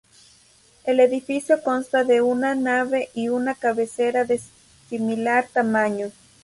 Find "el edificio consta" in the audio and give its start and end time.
0.83-2.03